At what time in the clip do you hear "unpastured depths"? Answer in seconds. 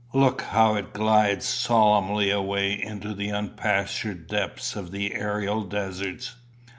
3.31-4.75